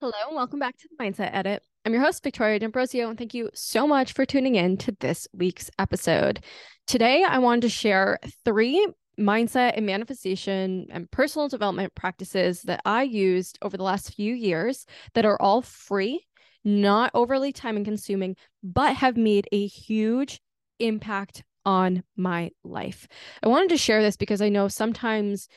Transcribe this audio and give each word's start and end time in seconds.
Hello, 0.00 0.12
and 0.28 0.36
welcome 0.36 0.60
back 0.60 0.76
to 0.76 0.88
the 0.88 1.04
Mindset 1.04 1.30
Edit. 1.34 1.60
I'm 1.84 1.92
your 1.92 2.02
host, 2.02 2.22
Victoria 2.22 2.60
D'Ambrozio, 2.60 3.08
and 3.08 3.18
thank 3.18 3.34
you 3.34 3.50
so 3.52 3.84
much 3.84 4.12
for 4.12 4.24
tuning 4.24 4.54
in 4.54 4.76
to 4.76 4.96
this 5.00 5.26
week's 5.32 5.72
episode. 5.76 6.44
Today, 6.86 7.24
I 7.24 7.38
wanted 7.38 7.62
to 7.62 7.68
share 7.68 8.20
three 8.44 8.86
mindset 9.18 9.72
and 9.76 9.86
manifestation 9.86 10.86
and 10.90 11.10
personal 11.10 11.48
development 11.48 11.96
practices 11.96 12.62
that 12.62 12.80
I 12.84 13.02
used 13.02 13.58
over 13.60 13.76
the 13.76 13.82
last 13.82 14.14
few 14.14 14.34
years 14.34 14.86
that 15.14 15.26
are 15.26 15.42
all 15.42 15.62
free, 15.62 16.24
not 16.62 17.10
overly 17.12 17.52
time 17.52 17.84
consuming, 17.84 18.36
but 18.62 18.94
have 18.94 19.16
made 19.16 19.48
a 19.50 19.66
huge 19.66 20.40
impact 20.78 21.42
on 21.66 22.04
my 22.16 22.52
life. 22.62 23.08
I 23.42 23.48
wanted 23.48 23.70
to 23.70 23.76
share 23.76 24.00
this 24.00 24.16
because 24.16 24.40
I 24.40 24.48
know 24.48 24.68
sometimes 24.68 25.48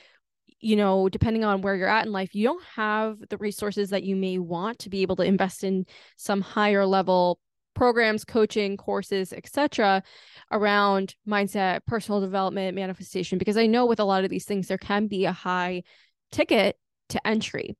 you 0.61 0.75
know, 0.75 1.09
depending 1.09 1.43
on 1.43 1.61
where 1.61 1.75
you're 1.75 1.87
at 1.87 2.05
in 2.05 2.11
life, 2.11 2.35
you 2.35 2.45
don't 2.45 2.63
have 2.75 3.17
the 3.29 3.37
resources 3.37 3.89
that 3.89 4.03
you 4.03 4.15
may 4.15 4.37
want 4.37 4.79
to 4.79 4.89
be 4.89 5.01
able 5.01 5.15
to 5.17 5.23
invest 5.23 5.63
in 5.63 5.85
some 6.17 6.41
higher 6.41 6.85
level 6.85 7.39
programs, 7.73 8.25
coaching, 8.25 8.77
courses, 8.77 9.33
etc. 9.33 10.03
around 10.51 11.15
mindset, 11.27 11.79
personal 11.87 12.21
development, 12.21 12.75
manifestation 12.75 13.37
because 13.37 13.57
I 13.57 13.65
know 13.65 13.85
with 13.85 13.99
a 13.99 14.05
lot 14.05 14.23
of 14.23 14.29
these 14.29 14.45
things 14.45 14.67
there 14.67 14.77
can 14.77 15.07
be 15.07 15.25
a 15.25 15.31
high 15.31 15.83
ticket 16.31 16.77
to 17.09 17.27
entry. 17.27 17.75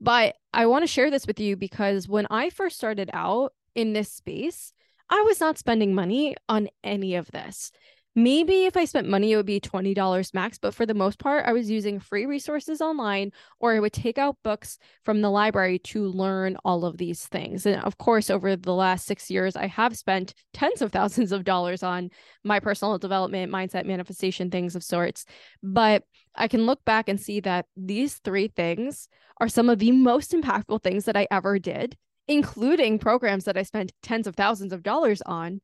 But 0.00 0.36
I 0.52 0.66
want 0.66 0.82
to 0.82 0.86
share 0.86 1.10
this 1.10 1.26
with 1.26 1.40
you 1.40 1.56
because 1.56 2.08
when 2.08 2.26
I 2.28 2.50
first 2.50 2.76
started 2.76 3.08
out 3.12 3.52
in 3.74 3.92
this 3.92 4.12
space, 4.12 4.72
I 5.08 5.22
was 5.22 5.40
not 5.40 5.58
spending 5.58 5.94
money 5.94 6.36
on 6.48 6.68
any 6.82 7.14
of 7.14 7.30
this. 7.30 7.70
Maybe 8.18 8.64
if 8.64 8.78
I 8.78 8.86
spent 8.86 9.10
money, 9.10 9.32
it 9.32 9.36
would 9.36 9.44
be 9.44 9.60
$20 9.60 10.32
max. 10.32 10.56
But 10.56 10.74
for 10.74 10.86
the 10.86 10.94
most 10.94 11.18
part, 11.18 11.44
I 11.44 11.52
was 11.52 11.70
using 11.70 12.00
free 12.00 12.24
resources 12.24 12.80
online 12.80 13.30
or 13.60 13.74
I 13.74 13.78
would 13.80 13.92
take 13.92 14.16
out 14.16 14.38
books 14.42 14.78
from 15.04 15.20
the 15.20 15.28
library 15.28 15.78
to 15.80 16.06
learn 16.06 16.56
all 16.64 16.86
of 16.86 16.96
these 16.96 17.26
things. 17.26 17.66
And 17.66 17.82
of 17.82 17.98
course, 17.98 18.30
over 18.30 18.56
the 18.56 18.72
last 18.72 19.04
six 19.04 19.30
years, 19.30 19.54
I 19.54 19.66
have 19.66 19.98
spent 19.98 20.32
tens 20.54 20.80
of 20.80 20.92
thousands 20.92 21.30
of 21.30 21.44
dollars 21.44 21.82
on 21.82 22.08
my 22.42 22.58
personal 22.58 22.96
development, 22.96 23.52
mindset, 23.52 23.84
manifestation, 23.84 24.50
things 24.50 24.74
of 24.74 24.82
sorts. 24.82 25.26
But 25.62 26.02
I 26.34 26.48
can 26.48 26.64
look 26.64 26.82
back 26.86 27.10
and 27.10 27.20
see 27.20 27.40
that 27.40 27.66
these 27.76 28.14
three 28.14 28.48
things 28.48 29.10
are 29.42 29.48
some 29.48 29.68
of 29.68 29.78
the 29.78 29.92
most 29.92 30.32
impactful 30.32 30.82
things 30.82 31.04
that 31.04 31.18
I 31.18 31.28
ever 31.30 31.58
did, 31.58 31.98
including 32.28 32.98
programs 32.98 33.44
that 33.44 33.58
I 33.58 33.62
spent 33.62 33.92
tens 34.02 34.26
of 34.26 34.36
thousands 34.36 34.72
of 34.72 34.82
dollars 34.82 35.20
on. 35.20 35.60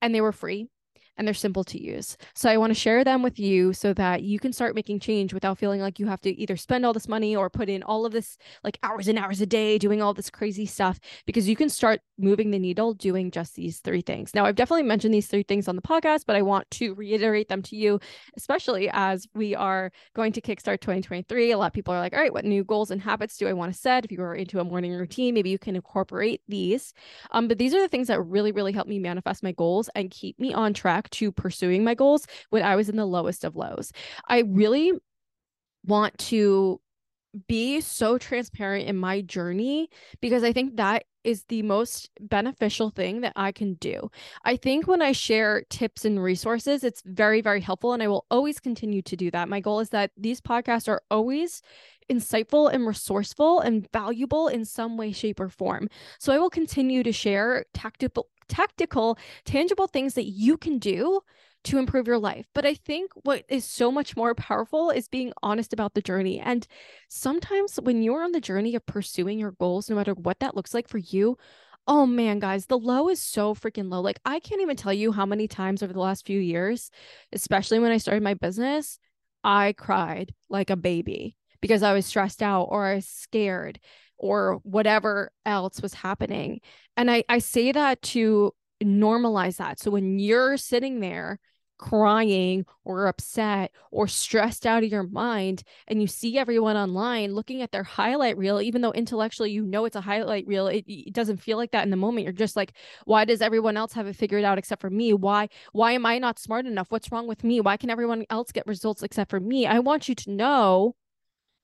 And 0.00 0.14
they 0.14 0.22
were 0.22 0.32
free 0.32 0.70
and 1.20 1.26
they're 1.26 1.34
simple 1.34 1.64
to 1.64 1.80
use. 1.80 2.16
So 2.34 2.48
I 2.48 2.56
want 2.56 2.70
to 2.70 2.74
share 2.74 3.04
them 3.04 3.22
with 3.22 3.38
you 3.38 3.74
so 3.74 3.92
that 3.92 4.22
you 4.22 4.38
can 4.38 4.54
start 4.54 4.74
making 4.74 5.00
change 5.00 5.34
without 5.34 5.58
feeling 5.58 5.82
like 5.82 5.98
you 5.98 6.06
have 6.06 6.22
to 6.22 6.30
either 6.40 6.56
spend 6.56 6.86
all 6.86 6.94
this 6.94 7.08
money 7.08 7.36
or 7.36 7.50
put 7.50 7.68
in 7.68 7.82
all 7.82 8.06
of 8.06 8.12
this 8.12 8.38
like 8.64 8.78
hours 8.82 9.06
and 9.06 9.18
hours 9.18 9.38
a 9.42 9.46
day 9.46 9.76
doing 9.76 10.00
all 10.00 10.14
this 10.14 10.30
crazy 10.30 10.64
stuff 10.64 10.98
because 11.26 11.46
you 11.46 11.56
can 11.56 11.68
start 11.68 12.00
moving 12.16 12.50
the 12.50 12.58
needle 12.58 12.94
doing 12.94 13.30
just 13.30 13.54
these 13.54 13.80
three 13.80 14.00
things. 14.00 14.34
Now, 14.34 14.46
I've 14.46 14.54
definitely 14.54 14.84
mentioned 14.84 15.12
these 15.12 15.26
three 15.26 15.42
things 15.42 15.68
on 15.68 15.76
the 15.76 15.82
podcast, 15.82 16.24
but 16.26 16.36
I 16.36 16.42
want 16.42 16.70
to 16.72 16.94
reiterate 16.94 17.50
them 17.50 17.60
to 17.64 17.76
you, 17.76 18.00
especially 18.34 18.88
as 18.90 19.28
we 19.34 19.54
are 19.54 19.92
going 20.14 20.32
to 20.32 20.40
kickstart 20.40 20.80
2023. 20.80 21.52
A 21.52 21.58
lot 21.58 21.66
of 21.66 21.72
people 21.74 21.92
are 21.92 22.00
like, 22.00 22.14
all 22.14 22.20
right, 22.20 22.32
what 22.32 22.46
new 22.46 22.64
goals 22.64 22.90
and 22.90 23.02
habits 23.02 23.36
do 23.36 23.46
I 23.46 23.52
want 23.52 23.70
to 23.74 23.78
set? 23.78 24.06
If 24.06 24.12
you 24.12 24.22
are 24.22 24.34
into 24.34 24.58
a 24.58 24.64
morning 24.64 24.92
routine, 24.92 25.34
maybe 25.34 25.50
you 25.50 25.58
can 25.58 25.76
incorporate 25.76 26.40
these. 26.48 26.94
Um, 27.30 27.46
but 27.46 27.58
these 27.58 27.74
are 27.74 27.82
the 27.82 27.88
things 27.88 28.08
that 28.08 28.22
really, 28.22 28.52
really 28.52 28.72
help 28.72 28.88
me 28.88 28.98
manifest 28.98 29.42
my 29.42 29.52
goals 29.52 29.90
and 29.94 30.10
keep 30.10 30.38
me 30.40 30.54
on 30.54 30.72
track 30.72 31.09
to 31.12 31.32
pursuing 31.32 31.84
my 31.84 31.94
goals 31.94 32.26
when 32.50 32.62
I 32.62 32.76
was 32.76 32.88
in 32.88 32.96
the 32.96 33.06
lowest 33.06 33.44
of 33.44 33.56
lows. 33.56 33.92
I 34.28 34.40
really 34.40 34.92
want 35.84 36.16
to 36.18 36.80
be 37.46 37.80
so 37.80 38.18
transparent 38.18 38.88
in 38.88 38.96
my 38.96 39.20
journey 39.20 39.88
because 40.20 40.42
I 40.42 40.52
think 40.52 40.76
that 40.76 41.04
is 41.22 41.44
the 41.48 41.62
most 41.62 42.10
beneficial 42.20 42.90
thing 42.90 43.20
that 43.20 43.34
I 43.36 43.52
can 43.52 43.74
do. 43.74 44.10
I 44.44 44.56
think 44.56 44.86
when 44.86 45.02
I 45.02 45.12
share 45.12 45.62
tips 45.70 46.04
and 46.04 46.22
resources, 46.22 46.82
it's 46.82 47.02
very, 47.04 47.40
very 47.40 47.60
helpful. 47.60 47.92
And 47.92 48.02
I 48.02 48.08
will 48.08 48.26
always 48.30 48.58
continue 48.58 49.02
to 49.02 49.16
do 49.16 49.30
that. 49.30 49.48
My 49.48 49.60
goal 49.60 49.80
is 49.80 49.90
that 49.90 50.10
these 50.16 50.40
podcasts 50.40 50.88
are 50.88 51.02
always 51.10 51.62
insightful 52.10 52.72
and 52.72 52.86
resourceful 52.86 53.60
and 53.60 53.86
valuable 53.92 54.48
in 54.48 54.64
some 54.64 54.96
way, 54.96 55.12
shape, 55.12 55.38
or 55.38 55.48
form. 55.48 55.88
So 56.18 56.32
I 56.32 56.38
will 56.38 56.50
continue 56.50 57.02
to 57.02 57.12
share 57.12 57.64
tactical, 57.74 58.28
tactical, 58.50 59.16
tangible 59.44 59.86
things 59.86 60.14
that 60.14 60.26
you 60.26 60.58
can 60.58 60.78
do 60.78 61.20
to 61.64 61.78
improve 61.78 62.06
your 62.06 62.18
life. 62.18 62.46
But 62.54 62.66
I 62.66 62.74
think 62.74 63.12
what 63.22 63.44
is 63.48 63.64
so 63.64 63.92
much 63.92 64.16
more 64.16 64.34
powerful 64.34 64.90
is 64.90 65.08
being 65.08 65.32
honest 65.42 65.72
about 65.72 65.94
the 65.94 66.02
journey. 66.02 66.40
And 66.40 66.66
sometimes 67.08 67.76
when 67.76 68.02
you're 68.02 68.22
on 68.22 68.32
the 68.32 68.40
journey 68.40 68.74
of 68.74 68.86
pursuing 68.86 69.38
your 69.38 69.52
goals, 69.52 69.88
no 69.88 69.96
matter 69.96 70.14
what 70.14 70.40
that 70.40 70.56
looks 70.56 70.74
like 70.74 70.88
for 70.88 70.98
you, 70.98 71.36
oh 71.86 72.06
man, 72.06 72.38
guys, 72.38 72.66
the 72.66 72.78
low 72.78 73.08
is 73.08 73.20
so 73.20 73.54
freaking 73.54 73.90
low. 73.90 74.00
Like, 74.00 74.20
I 74.24 74.40
can't 74.40 74.62
even 74.62 74.76
tell 74.76 74.92
you 74.92 75.12
how 75.12 75.26
many 75.26 75.48
times 75.48 75.82
over 75.82 75.92
the 75.92 76.00
last 76.00 76.26
few 76.26 76.38
years, 76.38 76.90
especially 77.32 77.78
when 77.78 77.92
I 77.92 77.98
started 77.98 78.22
my 78.22 78.34
business, 78.34 78.98
I 79.42 79.74
cried 79.76 80.34
like 80.48 80.70
a 80.70 80.76
baby 80.76 81.36
because 81.60 81.82
I 81.82 81.92
was 81.92 82.06
stressed 82.06 82.42
out 82.42 82.64
or 82.64 82.86
I 82.86 82.94
was 82.96 83.06
scared 83.06 83.80
or 84.20 84.60
whatever 84.64 85.32
else 85.46 85.80
was 85.80 85.94
happening. 85.94 86.60
And 86.96 87.10
I, 87.10 87.24
I 87.28 87.38
say 87.38 87.72
that 87.72 88.02
to 88.02 88.52
normalize 88.84 89.56
that. 89.56 89.80
So 89.80 89.90
when 89.90 90.18
you're 90.18 90.58
sitting 90.58 91.00
there 91.00 91.40
crying 91.78 92.66
or 92.84 93.06
upset 93.06 93.72
or 93.90 94.06
stressed 94.06 94.66
out 94.66 94.84
of 94.84 94.90
your 94.90 95.02
mind 95.04 95.62
and 95.88 96.02
you 96.02 96.06
see 96.06 96.36
everyone 96.36 96.76
online 96.76 97.34
looking 97.34 97.62
at 97.62 97.72
their 97.72 97.82
highlight 97.82 98.36
reel 98.36 98.60
even 98.60 98.82
though 98.82 98.92
intellectually 98.92 99.50
you 99.50 99.64
know 99.64 99.86
it's 99.86 99.96
a 99.96 100.00
highlight 100.02 100.46
reel 100.46 100.66
it, 100.66 100.84
it, 100.86 101.14
doesn't 101.14 101.38
feel 101.38 101.56
like 101.56 101.70
that 101.70 101.84
in 101.84 101.90
the 101.90 101.96
moment. 101.96 102.24
You're 102.24 102.34
just 102.34 102.54
like 102.54 102.74
why 103.06 103.24
does 103.24 103.40
everyone 103.40 103.78
else 103.78 103.94
have 103.94 104.06
it 104.06 104.14
figured 104.16 104.44
out 104.44 104.58
except 104.58 104.82
for 104.82 104.90
me? 104.90 105.14
Why 105.14 105.48
why 105.72 105.92
am 105.92 106.04
i 106.04 106.18
not 106.18 106.38
smart 106.38 106.66
enough? 106.66 106.90
What's 106.90 107.10
wrong 107.10 107.26
with 107.26 107.42
me? 107.44 107.62
Why 107.62 107.78
can 107.78 107.88
everyone 107.88 108.26
else 108.28 108.52
get 108.52 108.66
results 108.66 109.02
except 109.02 109.30
for 109.30 109.40
me? 109.40 109.66
I 109.66 109.78
want 109.78 110.06
you 110.06 110.14
to 110.16 110.30
know 110.30 110.96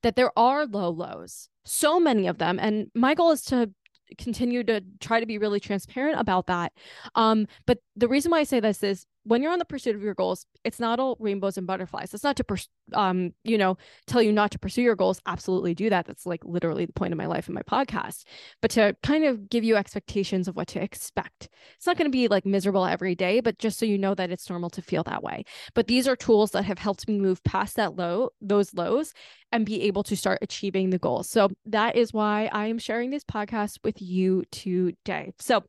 that 0.02 0.16
there 0.16 0.32
are 0.38 0.64
low 0.64 0.88
lows 0.88 1.50
so 1.66 2.00
many 2.00 2.26
of 2.26 2.38
them 2.38 2.58
and 2.60 2.90
my 2.94 3.14
goal 3.14 3.30
is 3.32 3.42
to 3.42 3.70
continue 4.18 4.62
to 4.62 4.80
try 5.00 5.18
to 5.18 5.26
be 5.26 5.36
really 5.36 5.58
transparent 5.58 6.18
about 6.20 6.46
that. 6.46 6.72
Um 7.16 7.46
but 7.66 7.78
the 7.96 8.08
reason 8.08 8.30
why 8.30 8.40
i 8.40 8.44
say 8.44 8.60
this 8.60 8.82
is 8.82 9.04
when 9.26 9.42
you're 9.42 9.52
on 9.52 9.58
the 9.58 9.64
pursuit 9.64 9.96
of 9.96 10.02
your 10.02 10.14
goals, 10.14 10.46
it's 10.62 10.78
not 10.78 11.00
all 11.00 11.16
rainbows 11.18 11.58
and 11.58 11.66
butterflies. 11.66 12.14
It's 12.14 12.22
not 12.22 12.36
to, 12.36 12.44
pers- 12.44 12.68
um, 12.92 13.32
you 13.42 13.58
know, 13.58 13.76
tell 14.06 14.22
you 14.22 14.30
not 14.32 14.52
to 14.52 14.58
pursue 14.58 14.82
your 14.82 14.94
goals. 14.94 15.20
Absolutely 15.26 15.74
do 15.74 15.90
that. 15.90 16.06
That's 16.06 16.26
like 16.26 16.44
literally 16.44 16.86
the 16.86 16.92
point 16.92 17.12
of 17.12 17.18
my 17.18 17.26
life 17.26 17.48
and 17.48 17.54
my 17.54 17.62
podcast. 17.62 18.24
But 18.62 18.70
to 18.72 18.96
kind 19.02 19.24
of 19.24 19.50
give 19.50 19.64
you 19.64 19.74
expectations 19.74 20.46
of 20.46 20.54
what 20.54 20.68
to 20.68 20.82
expect. 20.82 21.48
It's 21.76 21.86
not 21.86 21.96
going 21.96 22.06
to 22.06 22.16
be 22.16 22.28
like 22.28 22.46
miserable 22.46 22.84
every 22.84 23.16
day, 23.16 23.40
but 23.40 23.58
just 23.58 23.78
so 23.78 23.84
you 23.84 23.98
know 23.98 24.14
that 24.14 24.30
it's 24.30 24.48
normal 24.48 24.70
to 24.70 24.82
feel 24.82 25.02
that 25.04 25.24
way. 25.24 25.44
But 25.74 25.88
these 25.88 26.06
are 26.06 26.16
tools 26.16 26.52
that 26.52 26.64
have 26.64 26.78
helped 26.78 27.08
me 27.08 27.18
move 27.18 27.42
past 27.42 27.76
that 27.76 27.96
low, 27.96 28.30
those 28.40 28.74
lows, 28.74 29.12
and 29.50 29.66
be 29.66 29.82
able 29.82 30.04
to 30.04 30.16
start 30.16 30.38
achieving 30.42 30.90
the 30.90 30.98
goals. 30.98 31.28
So 31.28 31.50
that 31.66 31.96
is 31.96 32.12
why 32.12 32.48
I 32.52 32.66
am 32.66 32.78
sharing 32.78 33.10
this 33.10 33.24
podcast 33.24 33.78
with 33.82 34.00
you 34.00 34.44
today. 34.52 35.32
So 35.38 35.64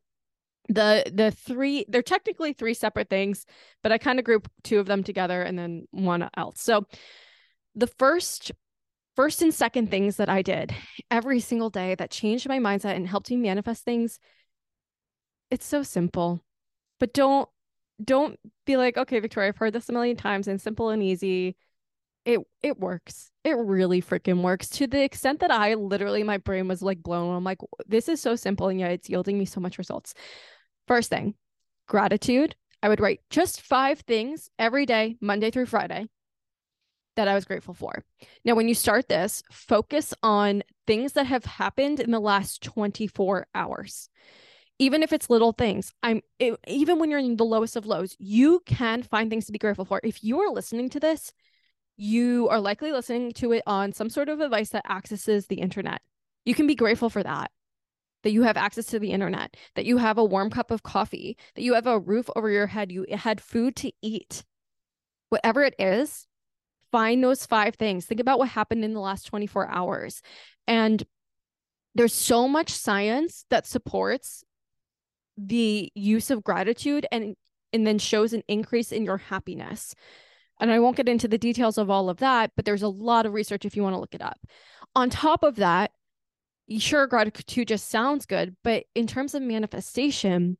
the 0.69 1.03
the 1.13 1.31
three 1.31 1.85
they're 1.87 2.01
technically 2.01 2.51
three 2.51 2.73
separate 2.73 3.09
things 3.09 3.45
but 3.83 3.91
i 3.91 3.97
kind 3.97 4.19
of 4.19 4.25
group 4.25 4.49
two 4.63 4.79
of 4.79 4.85
them 4.85 5.03
together 5.03 5.41
and 5.41 5.57
then 5.57 5.87
one 5.91 6.29
else. 6.35 6.61
So 6.61 6.85
the 7.75 7.87
first 7.87 8.51
first 9.15 9.41
and 9.41 9.53
second 9.53 9.89
things 9.89 10.17
that 10.17 10.29
i 10.29 10.41
did 10.41 10.75
every 11.09 11.39
single 11.39 11.69
day 11.69 11.95
that 11.95 12.11
changed 12.11 12.47
my 12.47 12.59
mindset 12.59 12.95
and 12.95 13.07
helped 13.07 13.29
me 13.29 13.37
manifest 13.37 13.83
things 13.83 14.19
it's 15.49 15.65
so 15.65 15.83
simple. 15.83 16.41
But 16.99 17.13
don't 17.13 17.47
don't 18.03 18.39
be 18.65 18.77
like 18.77 18.95
okay 18.95 19.19
victoria 19.19 19.49
i've 19.49 19.57
heard 19.57 19.73
this 19.73 19.89
a 19.89 19.91
million 19.91 20.15
times 20.15 20.47
and 20.47 20.61
simple 20.61 20.89
and 20.89 21.01
easy. 21.01 21.55
It 22.25 22.39
it 22.61 22.79
works. 22.79 23.31
It 23.43 23.57
really 23.57 24.01
freaking 24.01 24.41
works. 24.41 24.67
To 24.69 24.87
the 24.87 25.03
extent 25.03 25.39
that 25.39 25.51
i 25.51 25.73
literally 25.75 26.23
my 26.23 26.37
brain 26.37 26.67
was 26.67 26.81
like 26.81 27.01
blown. 27.01 27.35
I'm 27.35 27.43
like 27.43 27.59
this 27.87 28.09
is 28.09 28.21
so 28.21 28.35
simple 28.35 28.67
and 28.67 28.79
yet 28.79 28.91
it's 28.91 29.09
yielding 29.09 29.37
me 29.39 29.45
so 29.45 29.59
much 29.59 29.77
results 29.77 30.13
First 30.87 31.09
thing, 31.09 31.35
gratitude. 31.87 32.55
I 32.81 32.89
would 32.89 33.01
write 33.01 33.21
just 33.29 33.61
five 33.61 34.01
things 34.01 34.49
every 34.57 34.85
day, 34.85 35.17
Monday 35.19 35.51
through 35.51 35.65
Friday, 35.65 36.07
that 37.15 37.27
I 37.27 37.33
was 37.33 37.43
grateful 37.43 37.73
for. 37.73 38.05
Now, 38.45 38.55
when 38.55 38.67
you 38.67 38.75
start 38.75 39.09
this, 39.09 39.43
focus 39.51 40.13
on 40.23 40.63
things 40.85 41.13
that 41.13 41.25
have 41.25 41.43
happened 41.43 41.99
in 41.99 42.11
the 42.11 42.19
last 42.19 42.63
24 42.63 43.47
hours. 43.53 44.09
Even 44.79 45.01
if 45.01 45.11
it's 45.11 45.29
little 45.29 45.53
things, 45.53 45.91
I'm 46.03 46.21
it, 46.37 46.57
even 46.67 46.99
when 46.99 47.09
you're 47.09 47.19
in 47.19 47.35
the 47.35 47.43
lowest 47.43 47.75
of 47.75 47.87
lows, 47.87 48.15
you 48.19 48.61
can 48.65 49.01
find 49.01 49.29
things 49.29 49.47
to 49.47 49.51
be 49.51 49.57
grateful 49.57 49.85
for. 49.85 49.99
If 50.03 50.23
you 50.23 50.39
are 50.39 50.53
listening 50.53 50.89
to 50.91 50.99
this, 50.99 51.33
you 51.97 52.47
are 52.49 52.61
likely 52.61 52.91
listening 52.91 53.33
to 53.33 53.53
it 53.53 53.63
on 53.65 53.91
some 53.91 54.11
sort 54.11 54.29
of 54.29 54.37
device 54.37 54.69
that 54.69 54.89
accesses 54.89 55.47
the 55.47 55.55
internet. 55.55 56.01
You 56.45 56.53
can 56.53 56.67
be 56.67 56.75
grateful 56.75 57.09
for 57.09 57.23
that 57.23 57.51
that 58.23 58.31
you 58.31 58.43
have 58.43 58.57
access 58.57 58.85
to 58.87 58.99
the 58.99 59.11
internet, 59.11 59.55
that 59.75 59.85
you 59.85 59.97
have 59.97 60.17
a 60.17 60.25
warm 60.25 60.49
cup 60.49 60.71
of 60.71 60.83
coffee, 60.83 61.37
that 61.55 61.63
you 61.63 61.73
have 61.73 61.87
a 61.87 61.99
roof 61.99 62.29
over 62.35 62.49
your 62.49 62.67
head, 62.67 62.91
you 62.91 63.05
had 63.11 63.41
food 63.41 63.75
to 63.77 63.91
eat. 64.01 64.43
Whatever 65.29 65.63
it 65.63 65.75
is, 65.77 66.27
find 66.91 67.23
those 67.23 67.45
five 67.45 67.75
things. 67.75 68.05
Think 68.05 68.21
about 68.21 68.39
what 68.39 68.49
happened 68.49 68.83
in 68.83 68.93
the 68.93 68.99
last 68.99 69.23
24 69.23 69.69
hours 69.69 70.21
and 70.67 71.03
there's 71.95 72.13
so 72.13 72.47
much 72.47 72.69
science 72.69 73.45
that 73.49 73.65
supports 73.65 74.43
the 75.35 75.91
use 75.95 76.29
of 76.29 76.43
gratitude 76.43 77.07
and 77.11 77.35
and 77.73 77.85
then 77.85 77.97
shows 77.99 78.33
an 78.33 78.43
increase 78.47 78.91
in 78.91 79.03
your 79.03 79.17
happiness. 79.17 79.93
And 80.59 80.71
I 80.71 80.79
won't 80.79 80.95
get 80.95 81.09
into 81.09 81.27
the 81.27 81.37
details 81.37 81.77
of 81.77 81.89
all 81.89 82.09
of 82.09 82.17
that, 82.17 82.51
but 82.55 82.65
there's 82.65 82.81
a 82.81 82.87
lot 82.87 83.25
of 83.25 83.33
research 83.33 83.65
if 83.65 83.75
you 83.75 83.83
want 83.83 83.93
to 83.93 83.99
look 83.99 84.15
it 84.15 84.21
up. 84.21 84.39
On 84.95 85.09
top 85.09 85.43
of 85.43 85.57
that, 85.57 85.91
sure, 86.69 87.07
gratitude 87.07 87.69
just 87.69 87.89
sounds 87.89 88.25
good, 88.25 88.55
but 88.63 88.85
in 88.95 89.07
terms 89.07 89.33
of 89.33 89.41
manifestation, 89.41 90.57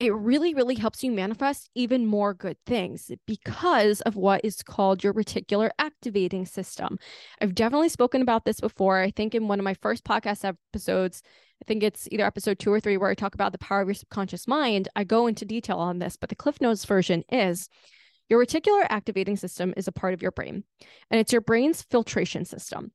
it 0.00 0.12
really, 0.14 0.54
really 0.54 0.74
helps 0.74 1.04
you 1.04 1.12
manifest 1.12 1.70
even 1.74 2.04
more 2.04 2.34
good 2.34 2.56
things 2.66 3.10
because 3.26 4.00
of 4.02 4.16
what 4.16 4.44
is 4.44 4.62
called 4.62 5.04
your 5.04 5.14
reticular 5.14 5.70
activating 5.78 6.46
system. 6.46 6.98
I've 7.40 7.54
definitely 7.54 7.88
spoken 7.88 8.20
about 8.20 8.44
this 8.44 8.60
before. 8.60 8.98
I 8.98 9.10
think 9.12 9.34
in 9.34 9.46
one 9.46 9.60
of 9.60 9.64
my 9.64 9.74
first 9.74 10.04
podcast 10.04 10.44
episodes, 10.44 11.22
I 11.62 11.64
think 11.64 11.82
it's 11.82 12.08
either 12.10 12.26
episode 12.26 12.58
two 12.58 12.72
or 12.72 12.80
three, 12.80 12.96
where 12.96 13.10
I 13.10 13.14
talk 13.14 13.34
about 13.34 13.52
the 13.52 13.58
power 13.58 13.80
of 13.80 13.88
your 13.88 13.94
subconscious 13.94 14.48
mind. 14.48 14.88
I 14.96 15.04
go 15.04 15.28
into 15.28 15.44
detail 15.44 15.78
on 15.78 16.00
this, 16.00 16.16
but 16.16 16.28
the 16.28 16.36
Cliff 16.36 16.60
Notes 16.60 16.84
version 16.84 17.22
is 17.30 17.68
your 18.28 18.44
reticular 18.44 18.86
activating 18.90 19.36
system 19.36 19.72
is 19.76 19.86
a 19.86 19.92
part 19.92 20.12
of 20.12 20.22
your 20.22 20.32
brain, 20.32 20.64
and 21.10 21.20
it's 21.20 21.32
your 21.32 21.40
brain's 21.40 21.82
filtration 21.82 22.44
system. 22.44 22.90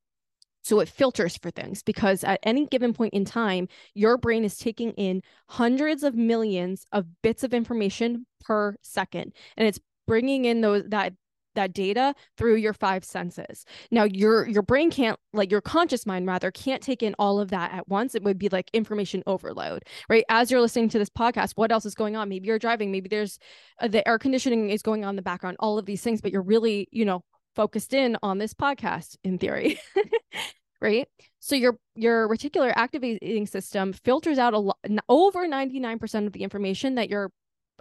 So 0.61 0.79
it 0.79 0.89
filters 0.89 1.37
for 1.37 1.51
things 1.51 1.83
because 1.83 2.23
at 2.23 2.39
any 2.43 2.65
given 2.65 2.93
point 2.93 3.13
in 3.13 3.25
time, 3.25 3.67
your 3.93 4.17
brain 4.17 4.43
is 4.43 4.57
taking 4.57 4.91
in 4.91 5.21
hundreds 5.47 6.03
of 6.03 6.15
millions 6.15 6.85
of 6.91 7.05
bits 7.21 7.43
of 7.43 7.53
information 7.53 8.25
per 8.41 8.75
second. 8.81 9.33
And 9.57 9.67
it's 9.67 9.79
bringing 10.07 10.45
in 10.45 10.61
those 10.61 10.83
that 10.89 11.13
that 11.55 11.73
data 11.73 12.13
through 12.37 12.55
your 12.55 12.73
five 12.73 13.03
senses. 13.03 13.65
Now 13.91 14.03
your 14.03 14.47
your 14.47 14.61
brain 14.61 14.91
can't 14.91 15.19
like 15.33 15.51
your 15.51 15.61
conscious 15.61 16.05
mind 16.05 16.27
rather 16.27 16.51
can't 16.51 16.81
take 16.81 17.03
in 17.03 17.15
all 17.19 17.39
of 17.39 17.49
that 17.49 17.73
at 17.73 17.87
once. 17.87 18.15
It 18.15 18.23
would 18.23 18.37
be 18.37 18.49
like 18.49 18.69
information 18.73 19.23
overload, 19.27 19.83
right? 20.09 20.23
As 20.29 20.51
you're 20.51 20.61
listening 20.61 20.89
to 20.89 20.99
this 20.99 21.09
podcast, 21.09 21.53
what 21.55 21.71
else 21.71 21.85
is 21.85 21.95
going 21.95 22.15
on? 22.15 22.29
Maybe 22.29 22.47
you're 22.47 22.59
driving, 22.59 22.91
maybe 22.91 23.09
there's 23.09 23.39
uh, 23.81 23.87
the 23.87 24.07
air 24.07 24.19
conditioning 24.19 24.69
is 24.69 24.81
going 24.81 25.03
on 25.03 25.11
in 25.11 25.15
the 25.15 25.21
background, 25.21 25.57
all 25.59 25.77
of 25.77 25.85
these 25.85 26.01
things, 26.01 26.21
but 26.21 26.31
you're 26.31 26.41
really, 26.41 26.87
you 26.91 27.05
know, 27.05 27.23
focused 27.59 27.93
in 27.93 28.15
on 28.23 28.37
this 28.37 28.53
podcast 28.53 29.17
in 29.25 29.37
theory. 29.37 29.77
right? 30.81 31.09
So 31.41 31.55
your 31.55 31.77
your 31.93 32.25
reticular 32.29 32.71
activating 32.73 33.47
system 33.47 33.91
filters 33.91 34.37
out 34.37 34.53
a 34.53 34.59
lot 34.59 34.77
over 35.09 35.45
99% 35.45 36.25
of 36.25 36.31
the 36.31 36.41
information 36.41 36.95
that 36.95 37.09
your 37.09 37.33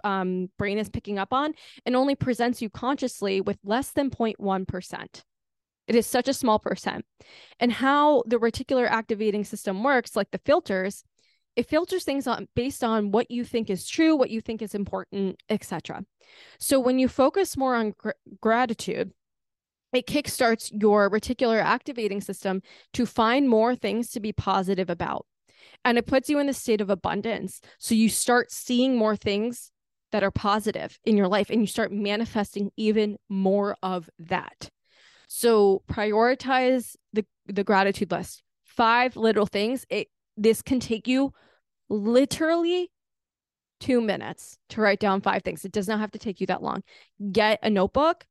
um, 0.03 0.49
brain 0.57 0.79
is 0.79 0.89
picking 0.89 1.17
up 1.17 1.31
on 1.31 1.53
and 1.85 1.95
only 1.95 2.13
presents 2.13 2.61
you 2.61 2.69
consciously 2.69 3.39
with 3.39 3.57
less 3.63 3.91
than 3.91 4.09
0.1%. 4.09 5.23
It 5.87 5.95
is 5.95 6.05
such 6.05 6.27
a 6.27 6.33
small 6.33 6.59
percent. 6.59 7.05
And 7.57 7.71
how 7.71 8.23
the 8.27 8.37
reticular 8.37 8.85
activating 8.85 9.45
system 9.45 9.81
works, 9.81 10.13
like 10.13 10.31
the 10.31 10.41
filters, 10.45 11.05
it 11.55 11.69
filters 11.69 12.03
things 12.03 12.27
on 12.27 12.49
based 12.53 12.83
on 12.83 13.11
what 13.11 13.31
you 13.31 13.45
think 13.45 13.69
is 13.69 13.87
true, 13.87 14.17
what 14.17 14.29
you 14.29 14.41
think 14.41 14.61
is 14.61 14.75
important, 14.75 15.41
etc. 15.49 16.03
So 16.59 16.81
when 16.81 16.99
you 16.99 17.07
focus 17.07 17.55
more 17.55 17.75
on 17.75 17.93
gr- 17.97 18.19
gratitude, 18.41 19.13
it 19.93 20.07
kickstarts 20.07 20.71
your 20.71 21.09
reticular 21.09 21.61
activating 21.61 22.21
system 22.21 22.61
to 22.93 23.05
find 23.05 23.49
more 23.49 23.75
things 23.75 24.09
to 24.11 24.19
be 24.19 24.31
positive 24.31 24.89
about. 24.89 25.25
And 25.83 25.97
it 25.97 26.05
puts 26.05 26.29
you 26.29 26.39
in 26.39 26.47
the 26.47 26.53
state 26.53 26.81
of 26.81 26.89
abundance. 26.89 27.61
So 27.79 27.95
you 27.95 28.09
start 28.09 28.51
seeing 28.51 28.95
more 28.95 29.15
things 29.15 29.71
that 30.11 30.23
are 30.23 30.31
positive 30.31 30.97
in 31.05 31.17
your 31.17 31.27
life 31.27 31.49
and 31.49 31.61
you 31.61 31.67
start 31.67 31.91
manifesting 31.91 32.71
even 32.77 33.17
more 33.29 33.75
of 33.81 34.09
that. 34.19 34.69
So 35.27 35.83
prioritize 35.87 36.95
the 37.13 37.25
the 37.45 37.63
gratitude 37.63 38.11
list. 38.11 38.41
Five 38.63 39.15
little 39.15 39.45
things. 39.45 39.85
It 39.89 40.07
this 40.35 40.61
can 40.61 40.79
take 40.79 41.07
you 41.07 41.33
literally 41.89 42.91
2 43.79 44.01
minutes 44.01 44.57
to 44.69 44.81
write 44.81 44.99
down 44.99 45.21
five 45.21 45.43
things. 45.43 45.63
It 45.63 45.71
does 45.71 45.87
not 45.87 45.99
have 45.99 46.11
to 46.11 46.19
take 46.19 46.41
you 46.41 46.47
that 46.47 46.63
long. 46.63 46.83
Get 47.31 47.59
a 47.63 47.69
notebook 47.69 48.25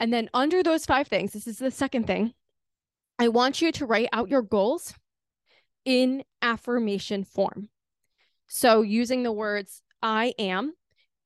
and 0.00 0.12
then 0.12 0.30
under 0.32 0.62
those 0.62 0.86
five 0.86 1.06
things, 1.06 1.32
this 1.32 1.46
is 1.46 1.58
the 1.58 1.70
second 1.70 2.06
thing. 2.06 2.32
I 3.18 3.28
want 3.28 3.60
you 3.60 3.70
to 3.72 3.86
write 3.86 4.08
out 4.12 4.30
your 4.30 4.42
goals 4.42 4.94
in 5.84 6.24
affirmation 6.40 7.22
form. 7.24 7.68
So 8.48 8.80
using 8.80 9.22
the 9.22 9.32
words 9.32 9.82
I 10.02 10.32
am, 10.38 10.72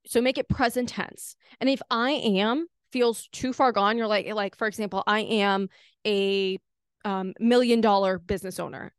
so 0.07 0.21
make 0.21 0.37
it 0.37 0.49
present 0.49 0.89
tense. 0.91 1.37
And 1.61 1.71
if 1.71 1.81
I 1.89 2.11
am 2.11 2.67
feels 2.91 3.29
too 3.33 3.53
far 3.53 3.73
gone, 3.73 3.97
you're 3.97 4.09
like, 4.09 4.27
like 4.35 4.57
for 4.57 4.67
example, 4.67 5.05
I 5.07 5.21
am 5.21 5.69
a 6.05 6.59
um, 7.05 7.33
million 7.39 7.81
dollar 7.81 8.19
business 8.19 8.59
owner. 8.59 8.93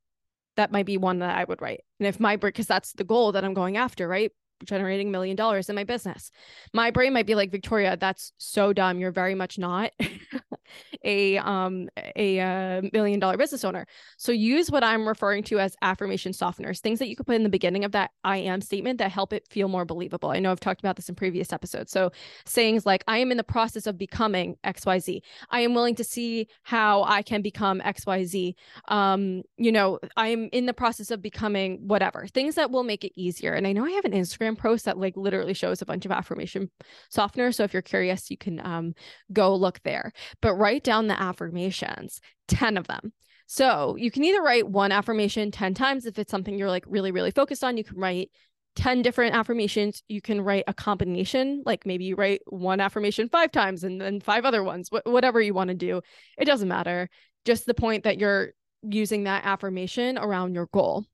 That 0.56 0.72
might 0.72 0.86
be 0.86 0.98
one 0.98 1.20
that 1.20 1.38
I 1.38 1.44
would 1.44 1.62
write. 1.62 1.82
And 2.00 2.08
if 2.08 2.20
my 2.20 2.38
because 2.38 2.66
that's 2.66 2.94
the 2.94 3.04
goal 3.04 3.34
that 3.34 3.44
I'm 3.44 3.54
going 3.54 3.76
after, 3.76 4.08
right? 4.08 4.32
Generating 4.66 5.12
million 5.12 5.36
dollars 5.36 5.70
in 5.70 5.76
my 5.76 5.84
business. 5.84 6.32
My 6.74 6.92
brain 6.92 7.14
might 7.14 7.26
be 7.28 7.36
like, 7.36 7.52
Victoria, 7.52 7.98
that's 7.98 8.32
so 8.38 8.74
dumb. 8.74 9.00
You're 9.00 9.12
very 9.12 9.36
much 9.36 9.58
not 9.58 9.92
a 11.04 11.38
um 11.38 11.90
a 12.16 12.40
uh, 12.40 12.82
million 12.94 13.20
dollar 13.20 13.38
business 13.38 13.64
owner. 13.64 13.86
So 14.18 14.32
use 14.32 14.72
what 14.72 14.84
I'm 14.84 15.08
referring 15.08 15.44
to 15.46 15.60
as 15.60 15.76
affirmation 15.82 16.32
softeners, 16.32 16.80
things 16.80 17.00
that 17.00 17.10
you 17.10 17.16
could 17.16 17.26
put 17.26 17.36
in 17.36 17.44
the 17.44 17.50
beginning 17.50 17.84
of 17.84 17.92
that 17.94 18.12
I 18.24 18.38
am 18.38 18.62
statement 18.62 19.00
that 19.00 19.12
help 19.12 19.34
it 19.34 19.48
feel 19.50 19.68
more 19.68 19.86
believable. 19.86 20.30
I 20.30 20.40
know 20.40 20.52
I've 20.52 20.60
talked 20.60 20.82
about 20.82 20.96
this 20.96 21.10
in 21.10 21.16
previous 21.16 21.54
episodes. 21.54 21.92
So 21.92 22.12
sayings 22.46 22.86
like 22.86 23.04
I 23.08 23.18
am 23.18 23.32
in 23.32 23.38
the 23.38 23.44
process 23.44 23.88
of 23.88 23.98
becoming 23.98 24.56
XYZ. 24.66 25.22
I 25.50 25.62
am 25.62 25.74
willing 25.74 25.96
to 25.96 26.04
see 26.04 26.48
how 26.64 27.04
I 27.04 27.22
can 27.22 27.42
become 27.42 27.82
XYZ. 27.82 28.54
Um, 28.88 29.44
you 29.58 29.72
know, 29.72 30.00
I 30.18 30.30
am 30.30 30.50
in 30.52 30.66
the 30.66 30.74
process 30.74 31.12
of 31.12 31.22
becoming 31.22 31.88
whatever. 31.88 32.28
Things 32.28 32.56
that 32.56 32.72
will 32.72 32.84
make 32.84 33.04
it 33.04 33.14
easier. 33.16 33.54
And 33.54 33.68
I 33.68 33.74
know 33.74 33.86
I 33.86 33.92
have 33.92 34.06
an 34.06 34.12
Instagram 34.12 34.58
post 34.58 34.86
that 34.86 34.98
like 34.98 35.16
literally 35.16 35.54
shows 35.54 35.82
a 35.82 35.86
bunch 35.86 36.06
of 36.06 36.12
affirmation 36.12 36.70
softeners. 37.14 37.56
So 37.56 37.64
if 37.64 37.74
you're 37.74 37.82
curious, 37.82 38.30
you 38.32 38.38
can 38.38 38.66
um 38.66 38.94
go 39.32 39.56
look 39.56 39.82
there. 39.84 40.12
But 40.42 40.55
write 40.56 40.84
down 40.84 41.08
the 41.08 41.20
affirmations, 41.20 42.20
10 42.48 42.78
of 42.78 42.88
them. 42.88 43.14
So 43.48 43.96
you 43.96 44.10
can 44.10 44.24
either 44.24 44.42
write 44.42 44.68
one 44.68 44.92
affirmation 44.92 45.52
10 45.52 45.74
times 45.74 46.06
if 46.06 46.18
it's 46.18 46.32
something 46.32 46.58
you're 46.58 46.70
like 46.70 46.86
really, 46.88 47.12
really 47.12 47.32
focused 47.32 47.64
on. 47.64 47.78
You 47.78 47.84
can 47.84 47.98
write 47.98 48.32
10 48.76 49.02
different 49.02 49.36
affirmations. 49.36 50.04
You 50.08 50.22
can 50.22 50.42
write 50.42 50.66
a 50.68 50.74
combination, 50.74 51.64
like 51.66 51.86
maybe 51.86 52.06
you 52.06 52.16
write 52.16 52.42
one 52.48 52.80
affirmation 52.80 53.30
five 53.30 53.52
times 53.52 53.84
and 53.84 54.02
then 54.02 54.20
five 54.20 54.46
other 54.46 54.64
ones, 54.64 54.90
wh- 54.90 55.06
whatever 55.08 55.40
you 55.42 55.54
want 55.54 55.70
to 55.70 55.76
do. 55.76 56.02
It 56.38 56.46
doesn't 56.46 56.68
matter. 56.68 57.10
Just 57.46 57.66
the 57.66 57.74
point 57.74 58.04
that 58.04 58.20
you're 58.20 58.50
using 58.82 59.24
that 59.24 59.46
affirmation 59.46 60.18
around 60.18 60.56
your 60.56 60.68
goal. 60.68 61.06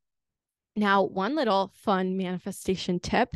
Now, 0.75 1.03
one 1.03 1.35
little 1.35 1.71
fun 1.75 2.15
manifestation 2.17 2.99
tip 2.99 3.35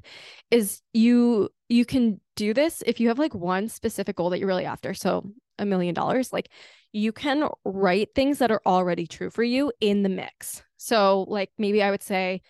is 0.51 0.81
you 0.93 1.49
you 1.67 1.83
can 1.85 2.21
do 2.35 2.53
this 2.53 2.81
if 2.85 2.99
you 2.99 3.09
have 3.09 3.19
like 3.19 3.35
one 3.35 3.67
specific 3.67 4.15
goal 4.15 4.29
that 4.29 4.39
you're 4.39 4.47
really 4.47 4.65
after. 4.65 4.93
So, 4.93 5.29
a 5.59 5.65
million 5.65 5.93
dollars, 5.93 6.31
like 6.33 6.49
you 6.91 7.11
can 7.11 7.47
write 7.65 8.09
things 8.15 8.39
that 8.39 8.51
are 8.51 8.61
already 8.65 9.07
true 9.07 9.29
for 9.29 9.43
you 9.43 9.71
in 9.81 10.03
the 10.03 10.09
mix. 10.09 10.63
So, 10.77 11.25
like 11.27 11.51
maybe 11.57 11.83
I 11.83 11.91
would 11.91 12.03
say 12.03 12.41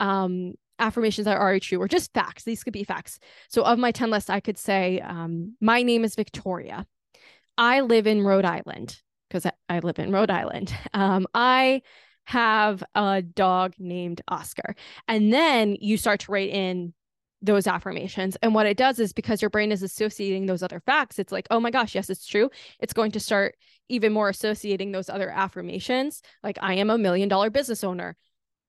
um 0.00 0.54
affirmations 0.78 1.26
that 1.26 1.36
are 1.36 1.42
already 1.42 1.60
true 1.60 1.80
or 1.80 1.88
just 1.88 2.12
facts. 2.14 2.44
These 2.44 2.64
could 2.64 2.72
be 2.72 2.84
facts. 2.84 3.18
So, 3.48 3.62
of 3.62 3.78
my 3.78 3.92
10 3.92 4.10
list, 4.10 4.30
I 4.30 4.40
could 4.40 4.58
say 4.58 5.00
um 5.00 5.56
my 5.60 5.82
name 5.82 6.04
is 6.04 6.14
Victoria. 6.14 6.86
I 7.58 7.80
live 7.80 8.06
in 8.06 8.22
Rhode 8.22 8.46
Island 8.46 9.00
because 9.28 9.46
I, 9.68 9.78
live 9.80 9.98
in 9.98 10.12
Rhode 10.12 10.30
Island. 10.30 10.74
Um 10.94 11.26
I 11.34 11.82
have 12.24 12.84
a 12.94 13.22
dog 13.22 13.74
named 13.78 14.22
Oscar. 14.28 14.74
And 15.08 15.32
then 15.32 15.76
you 15.80 15.96
start 15.96 16.20
to 16.20 16.32
write 16.32 16.50
in 16.50 16.94
those 17.42 17.66
affirmations. 17.66 18.36
And 18.42 18.54
what 18.54 18.66
it 18.66 18.76
does 18.76 18.98
is 18.98 19.12
because 19.12 19.42
your 19.42 19.50
brain 19.50 19.72
is 19.72 19.82
associating 19.82 20.46
those 20.46 20.62
other 20.62 20.80
facts, 20.80 21.18
it's 21.18 21.32
like, 21.32 21.46
oh 21.50 21.60
my 21.60 21.70
gosh, 21.70 21.94
yes, 21.94 22.08
it's 22.08 22.26
true. 22.26 22.50
It's 22.78 22.92
going 22.92 23.10
to 23.12 23.20
start 23.20 23.56
even 23.88 24.12
more 24.12 24.28
associating 24.28 24.92
those 24.92 25.08
other 25.10 25.28
affirmations, 25.28 26.22
like 26.42 26.58
I 26.62 26.74
am 26.74 26.88
a 26.88 26.96
million 26.96 27.28
dollar 27.28 27.50
business 27.50 27.84
owner 27.84 28.16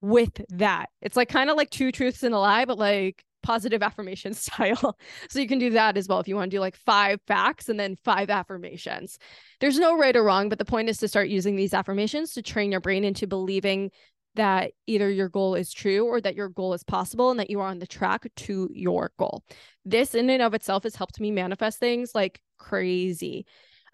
with 0.01 0.41
that. 0.49 0.89
It's 1.01 1.15
like 1.15 1.29
kind 1.29 1.49
of 1.49 1.55
like 1.55 1.69
two 1.69 1.91
truths 1.91 2.23
and 2.23 2.35
a 2.35 2.39
lie, 2.39 2.65
but 2.65 2.77
like 2.77 3.23
positive 3.43 3.83
affirmation 3.83 4.33
style. 4.33 4.97
so 5.29 5.39
you 5.39 5.47
can 5.47 5.59
do 5.59 5.69
that 5.71 5.97
as 5.97 6.07
well 6.07 6.19
if 6.19 6.27
you 6.27 6.35
want 6.35 6.49
to 6.49 6.57
do 6.57 6.59
like 6.59 6.75
five 6.75 7.19
facts 7.27 7.69
and 7.69 7.79
then 7.79 7.97
five 8.03 8.29
affirmations. 8.29 9.19
There's 9.59 9.77
no 9.77 9.97
right 9.97 10.15
or 10.15 10.23
wrong, 10.23 10.49
but 10.49 10.57
the 10.57 10.65
point 10.65 10.89
is 10.89 10.97
to 10.97 11.07
start 11.07 11.29
using 11.29 11.55
these 11.55 11.73
affirmations 11.73 12.33
to 12.33 12.41
train 12.41 12.71
your 12.71 12.81
brain 12.81 13.03
into 13.03 13.27
believing 13.27 13.91
that 14.35 14.71
either 14.87 15.09
your 15.09 15.29
goal 15.29 15.55
is 15.55 15.71
true 15.71 16.05
or 16.05 16.19
that 16.21 16.35
your 16.35 16.49
goal 16.49 16.73
is 16.73 16.83
possible 16.83 17.31
and 17.31 17.39
that 17.39 17.49
you 17.49 17.59
are 17.59 17.67
on 17.67 17.79
the 17.79 17.87
track 17.87 18.25
to 18.35 18.69
your 18.73 19.11
goal. 19.17 19.43
This 19.85 20.15
in 20.15 20.29
and 20.29 20.41
of 20.41 20.53
itself 20.53 20.83
has 20.83 20.95
helped 20.95 21.19
me 21.19 21.31
manifest 21.31 21.79
things 21.79 22.15
like 22.15 22.41
crazy. 22.57 23.45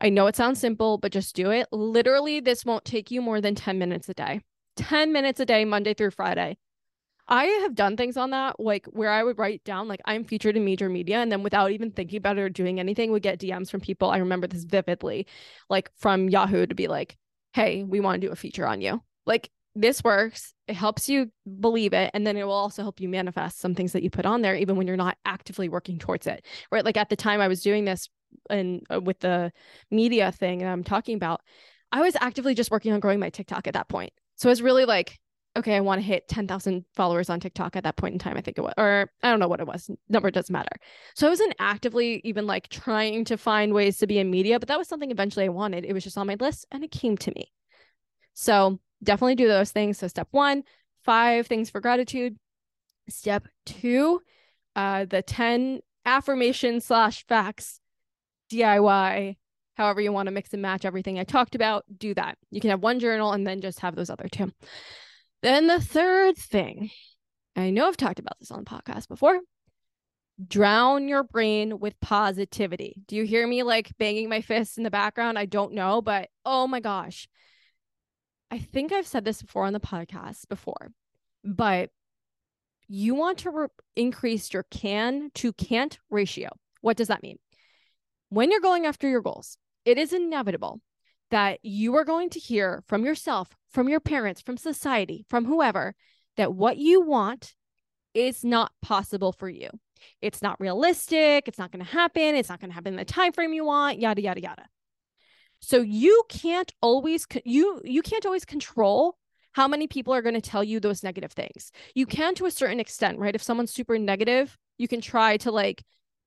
I 0.01 0.09
know 0.09 0.27
it 0.27 0.35
sounds 0.35 0.59
simple, 0.59 0.97
but 0.97 1.11
just 1.11 1.35
do 1.35 1.51
it. 1.51 1.67
Literally, 1.71 2.39
this 2.39 2.63
won't 2.63 2.85
take 2.85 3.11
you 3.11 3.21
more 3.21 3.41
than 3.41 3.55
10 3.55 3.77
minutes 3.77 4.07
a 4.07 4.13
day. 4.13 4.41
10 4.77 5.11
minutes 5.11 5.41
a 5.41 5.45
day, 5.45 5.65
Monday 5.65 5.93
through 5.93 6.11
Friday. 6.11 6.57
I 7.27 7.45
have 7.61 7.75
done 7.75 7.95
things 7.95 8.17
on 8.17 8.31
that, 8.31 8.59
like 8.59 8.85
where 8.87 9.11
I 9.11 9.23
would 9.23 9.37
write 9.37 9.63
down, 9.63 9.87
like, 9.87 9.99
I'm 10.05 10.23
featured 10.23 10.57
in 10.57 10.65
major 10.65 10.89
media. 10.89 11.17
And 11.17 11.31
then 11.31 11.43
without 11.43 11.71
even 11.71 11.91
thinking 11.91 12.17
about 12.17 12.37
it 12.37 12.41
or 12.41 12.49
doing 12.49 12.79
anything, 12.79 13.11
would 13.11 13.21
get 13.21 13.39
DMs 13.39 13.69
from 13.69 13.81
people. 13.81 14.09
I 14.09 14.17
remember 14.17 14.47
this 14.47 14.63
vividly, 14.63 15.27
like 15.69 15.91
from 15.97 16.29
Yahoo 16.29 16.65
to 16.65 16.73
be 16.73 16.87
like, 16.87 17.17
hey, 17.53 17.83
we 17.83 17.99
want 17.99 18.19
to 18.19 18.27
do 18.27 18.31
a 18.31 18.35
feature 18.35 18.65
on 18.65 18.81
you. 18.81 19.03
Like, 19.25 19.51
this 19.75 20.03
works. 20.03 20.53
It 20.67 20.75
helps 20.75 21.07
you 21.07 21.31
believe 21.59 21.93
it. 21.93 22.11
And 22.13 22.25
then 22.25 22.37
it 22.37 22.45
will 22.45 22.53
also 22.53 22.81
help 22.81 22.99
you 22.99 23.07
manifest 23.07 23.59
some 23.59 23.75
things 23.75 23.93
that 23.93 24.03
you 24.03 24.09
put 24.09 24.25
on 24.25 24.41
there, 24.41 24.55
even 24.55 24.75
when 24.75 24.87
you're 24.87 24.97
not 24.97 25.17
actively 25.25 25.69
working 25.69 25.99
towards 25.99 26.27
it. 26.27 26.45
Right. 26.71 26.83
Like 26.83 26.97
at 26.97 27.09
the 27.09 27.15
time 27.15 27.41
I 27.41 27.47
was 27.47 27.61
doing 27.61 27.85
this 27.85 28.09
and 28.49 28.81
uh, 28.93 28.99
with 28.99 29.19
the 29.19 29.51
media 29.91 30.31
thing 30.31 30.59
that 30.59 30.67
I'm 30.67 30.83
talking 30.83 31.15
about, 31.15 31.41
I 31.91 32.01
was 32.01 32.15
actively 32.19 32.53
just 32.53 32.71
working 32.71 32.93
on 32.93 32.99
growing 32.99 33.19
my 33.19 33.29
TikTok 33.29 33.67
at 33.67 33.73
that 33.73 33.89
point. 33.89 34.13
So 34.35 34.47
it 34.49 34.51
was 34.51 34.61
really 34.61 34.85
like, 34.85 35.19
okay, 35.57 35.75
I 35.75 35.79
want 35.79 35.99
to 35.99 36.05
hit 36.05 36.27
10,000 36.27 36.85
followers 36.95 37.29
on 37.29 37.39
TikTok 37.39 37.75
at 37.75 37.83
that 37.83 37.97
point 37.97 38.13
in 38.13 38.19
time, 38.19 38.37
I 38.37 38.41
think 38.41 38.57
it 38.57 38.61
was, 38.61 38.73
or 38.77 39.09
I 39.23 39.29
don't 39.29 39.39
know 39.39 39.47
what 39.47 39.59
it 39.59 39.67
was. 39.67 39.89
Number 40.07 40.29
doesn't 40.29 40.53
matter. 40.53 40.69
So 41.15 41.25
I 41.25 41.29
wasn't 41.31 41.55
actively 41.59 42.21
even 42.23 42.45
like 42.45 42.69
trying 42.69 43.25
to 43.25 43.37
find 43.37 43.73
ways 43.73 43.97
to 43.97 44.07
be 44.07 44.19
in 44.19 44.29
media, 44.29 44.59
but 44.59 44.67
that 44.67 44.77
was 44.77 44.87
something 44.87 45.11
eventually 45.11 45.45
I 45.45 45.49
wanted. 45.49 45.85
It 45.85 45.93
was 45.93 46.03
just 46.03 46.17
on 46.17 46.27
my 46.27 46.37
list 46.39 46.67
and 46.71 46.83
it 46.83 46.91
came 46.91 47.17
to 47.17 47.31
me. 47.35 47.51
So 48.33 48.79
definitely 49.03 49.35
do 49.35 49.47
those 49.47 49.71
things. 49.71 49.97
So 49.97 50.07
step 50.07 50.27
one, 50.31 50.63
five 51.03 51.47
things 51.47 51.69
for 51.69 51.81
gratitude. 51.81 52.37
Step 53.07 53.47
two, 53.65 54.21
uh, 54.75 55.05
the 55.05 55.21
10 55.21 55.79
affirmation 56.05 56.81
slash 56.81 57.25
facts 57.27 57.79
DIY 58.51 59.35
however 59.79 60.01
you 60.01 60.11
want 60.11 60.27
to 60.27 60.31
mix 60.31 60.51
and 60.51 60.61
match 60.61 60.83
everything 60.83 61.17
I 61.17 61.23
talked 61.23 61.55
about, 61.55 61.85
do 61.97 62.13
that. 62.15 62.37
You 62.51 62.59
can 62.59 62.69
have 62.69 62.83
one 62.83 62.99
journal 62.99 63.31
and 63.31 63.47
then 63.47 63.61
just 63.61 63.79
have 63.79 63.95
those 63.95 64.09
other 64.09 64.27
two. 64.29 64.51
Then 65.41 65.67
the 65.67 65.79
third 65.79 66.35
thing, 66.35 66.91
I 67.55 67.69
know 67.69 67.87
I've 67.87 67.95
talked 67.95 68.19
about 68.19 68.37
this 68.39 68.51
on 68.51 68.59
the 68.59 68.69
podcast 68.69 69.07
before. 69.07 69.39
Drown 70.45 71.07
your 71.07 71.23
brain 71.23 71.79
with 71.79 71.97
positivity. 72.01 73.01
Do 73.07 73.15
you 73.15 73.23
hear 73.23 73.47
me 73.47 73.63
like 73.63 73.97
banging 73.97 74.27
my 74.27 74.41
fists 74.41 74.77
in 74.77 74.83
the 74.83 74.91
background? 74.91 75.39
I 75.39 75.45
don't 75.45 75.73
know, 75.73 76.01
but 76.01 76.27
oh 76.43 76.67
my 76.67 76.81
gosh. 76.81 77.29
I 78.51 78.57
think 78.57 78.91
I've 78.91 79.07
said 79.07 79.25
this 79.25 79.41
before 79.41 79.65
on 79.65 79.73
the 79.73 79.79
podcast 79.79 80.47
before, 80.47 80.91
but 81.43 81.91
you 82.87 83.13
want 83.13 83.39
to 83.39 83.51
re- 83.51 83.67
increase 83.95 84.51
your 84.51 84.63
can 84.63 85.29
to 85.35 85.53
can't 85.53 85.99
ratio. 86.09 86.49
What 86.81 86.97
does 86.97 87.09
that 87.09 87.21
mean? 87.21 87.37
When 88.29 88.49
you're 88.51 88.59
going 88.59 88.85
after 88.85 89.07
your 89.07 89.21
goals, 89.21 89.57
it 89.85 89.97
is 89.97 90.13
inevitable 90.13 90.81
that 91.29 91.59
you 91.61 91.95
are 91.95 92.05
going 92.05 92.29
to 92.31 92.39
hear 92.39 92.83
from 92.87 93.05
yourself, 93.05 93.55
from 93.71 93.87
your 93.87 93.99
parents, 93.99 94.41
from 94.41 94.57
society, 94.57 95.25
from 95.29 95.45
whoever, 95.45 95.93
that 96.37 96.53
what 96.53 96.77
you 96.77 97.01
want 97.01 97.53
is 98.15 98.43
not 98.43 98.71
possible 98.81 99.31
for 99.31 99.47
you. 99.47 99.69
It's 100.21 100.41
not 100.41 100.59
realistic. 100.59 101.47
It's 101.47 101.59
not 101.59 101.71
going 101.71 101.85
to 101.85 101.91
happen. 101.91 102.35
It's 102.35 102.49
not 102.49 102.59
going 102.59 102.71
to 102.71 102.75
happen 102.75 102.93
in 102.93 102.97
the 102.97 103.05
time 103.05 103.31
frame 103.31 103.53
you 103.53 103.65
want. 103.65 103.99
Yada 103.99 104.21
yada 104.21 104.41
yada. 104.41 104.65
So 105.61 105.81
you 105.81 106.23
can't 106.29 106.71
always 106.81 107.27
you 107.45 107.81
you 107.83 108.01
can't 108.01 108.25
always 108.25 108.45
control 108.45 109.17
how 109.51 109.67
many 109.67 109.87
people 109.87 110.13
are 110.13 110.21
going 110.21 110.35
to 110.35 110.41
tell 110.41 110.63
you 110.63 110.79
those 110.79 111.03
negative 111.03 111.31
things. 111.31 111.71
You 111.95 112.05
can 112.05 112.35
to 112.35 112.45
a 112.45 112.51
certain 112.51 112.79
extent, 112.79 113.19
right? 113.19 113.35
If 113.35 113.43
someone's 113.43 113.73
super 113.73 113.97
negative, 113.97 114.57
you 114.77 114.87
can 114.87 115.01
try 115.01 115.37
to 115.37 115.51
like 115.51 115.83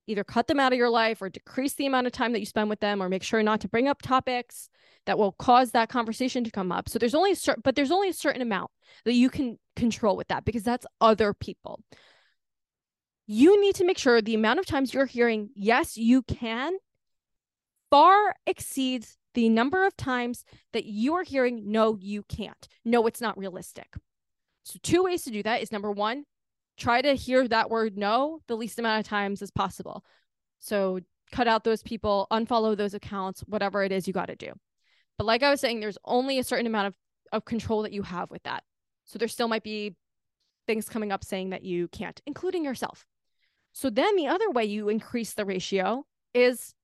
either 0.06 0.24
cut 0.24 0.48
them 0.48 0.58
out 0.58 0.72
of 0.72 0.78
your 0.78 0.90
life 0.90 1.22
or 1.22 1.28
decrease 1.28 1.74
the 1.74 1.86
amount 1.86 2.06
of 2.06 2.12
time 2.12 2.32
that 2.32 2.40
you 2.40 2.46
spend 2.46 2.68
with 2.68 2.80
them 2.80 3.02
or 3.02 3.08
make 3.08 3.22
sure 3.22 3.42
not 3.42 3.60
to 3.60 3.68
bring 3.68 3.88
up 3.88 4.02
topics 4.02 4.68
that 5.06 5.18
will 5.18 5.32
cause 5.32 5.70
that 5.70 5.88
conversation 5.88 6.44
to 6.44 6.50
come 6.50 6.72
up. 6.72 6.88
So 6.88 6.98
there's 6.98 7.14
only 7.14 7.32
a 7.32 7.36
certain 7.36 7.62
but 7.64 7.76
there's 7.76 7.90
only 7.90 8.08
a 8.08 8.14
certain 8.14 8.42
amount 8.42 8.70
that 9.04 9.14
you 9.14 9.30
can 9.30 9.58
control 9.76 10.16
with 10.16 10.28
that 10.28 10.44
because 10.44 10.62
that's 10.62 10.86
other 11.00 11.32
people. 11.32 11.80
You 13.26 13.60
need 13.60 13.76
to 13.76 13.84
make 13.84 13.98
sure 13.98 14.20
the 14.20 14.34
amount 14.34 14.58
of 14.58 14.66
times 14.66 14.92
you're 14.92 15.06
hearing 15.06 15.50
yes, 15.54 15.96
you 15.96 16.22
can 16.22 16.74
far 17.90 18.34
exceeds 18.46 19.16
the 19.34 19.48
number 19.48 19.84
of 19.86 19.96
times 19.96 20.44
that 20.72 20.84
you 20.84 21.14
are 21.14 21.22
hearing 21.22 21.70
no, 21.70 21.96
you 22.00 22.22
can't. 22.24 22.68
No, 22.84 23.06
it's 23.06 23.20
not 23.20 23.38
realistic. 23.38 23.94
So 24.64 24.78
two 24.82 25.04
ways 25.04 25.22
to 25.24 25.30
do 25.30 25.42
that 25.42 25.62
is 25.62 25.72
number 25.72 25.90
1, 25.90 26.24
try 26.76 27.02
to 27.02 27.14
hear 27.14 27.46
that 27.48 27.70
word 27.70 27.96
no 27.96 28.40
the 28.46 28.56
least 28.56 28.78
amount 28.78 29.00
of 29.00 29.08
times 29.08 29.42
as 29.42 29.50
possible. 29.50 30.04
So 30.58 31.00
cut 31.32 31.48
out 31.48 31.64
those 31.64 31.82
people, 31.82 32.26
unfollow 32.30 32.76
those 32.76 32.94
accounts, 32.94 33.40
whatever 33.46 33.82
it 33.82 33.92
is 33.92 34.06
you 34.06 34.12
got 34.12 34.26
to 34.26 34.36
do. 34.36 34.52
But 35.18 35.26
like 35.26 35.42
I 35.42 35.50
was 35.50 35.60
saying, 35.60 35.80
there's 35.80 35.98
only 36.04 36.38
a 36.38 36.44
certain 36.44 36.66
amount 36.66 36.88
of, 36.88 36.94
of 37.32 37.44
control 37.44 37.82
that 37.82 37.92
you 37.92 38.02
have 38.02 38.30
with 38.30 38.42
that. 38.44 38.62
So 39.04 39.18
there 39.18 39.28
still 39.28 39.48
might 39.48 39.64
be 39.64 39.96
things 40.66 40.88
coming 40.88 41.10
up 41.10 41.24
saying 41.24 41.50
that 41.50 41.64
you 41.64 41.88
can't, 41.88 42.20
including 42.26 42.64
yourself. 42.64 43.06
So 43.72 43.90
then 43.90 44.16
the 44.16 44.28
other 44.28 44.50
way 44.50 44.64
you 44.64 44.88
increase 44.88 45.34
the 45.34 45.44
ratio 45.44 46.04
is 46.34 46.74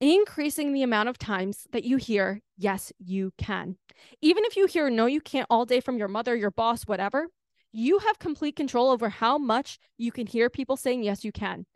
increasing 0.00 0.72
the 0.72 0.82
amount 0.82 1.08
of 1.08 1.18
times 1.18 1.66
that 1.72 1.84
you 1.84 1.96
hear, 1.96 2.42
yes, 2.56 2.92
you 2.98 3.32
can. 3.38 3.76
Even 4.20 4.44
if 4.44 4.56
you 4.56 4.66
hear 4.66 4.90
no, 4.90 5.06
you 5.06 5.20
can't 5.20 5.46
all 5.50 5.64
day 5.64 5.80
from 5.80 5.98
your 5.98 6.08
mother, 6.08 6.34
your 6.34 6.50
boss, 6.50 6.84
whatever, 6.84 7.28
you 7.72 7.98
have 7.98 8.18
complete 8.18 8.56
control 8.56 8.90
over 8.90 9.08
how 9.08 9.38
much 9.38 9.78
you 9.98 10.12
can 10.12 10.26
hear 10.26 10.48
people 10.48 10.76
saying, 10.76 11.02
yes, 11.02 11.24
you 11.24 11.32
can. 11.32 11.66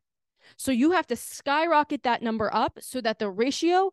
So 0.56 0.72
you 0.72 0.92
have 0.92 1.06
to 1.08 1.16
skyrocket 1.16 2.02
that 2.04 2.22
number 2.22 2.52
up 2.54 2.78
so 2.80 3.00
that 3.00 3.18
the 3.18 3.28
ratio 3.28 3.90